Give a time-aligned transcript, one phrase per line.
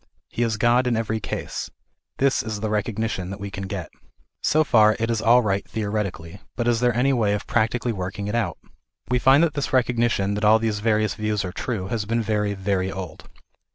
[0.29, 1.69] He is God in every case.
[2.17, 3.91] This is the recognition that we can get.
[4.41, 8.25] So far it is all right theoretically, but is there any way of practically working
[8.27, 8.57] it out?
[9.11, 12.23] We find that this recogni tion that all these various views are true, has been
[12.23, 13.29] very, very old.